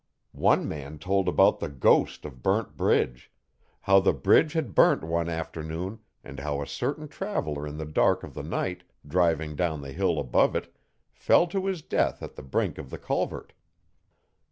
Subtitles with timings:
[0.31, 3.31] One man told about the ghost of Burnt Bridge;
[3.81, 8.23] how the bridge had burnt one afternoon and how a certain traveller in the dark
[8.23, 10.75] of the night driving down the hill above it,
[11.11, 13.53] fell to his death at the brink of the culvert.